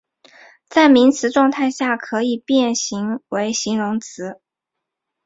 [0.67, 4.41] 在名词状态下可以变形为形容词。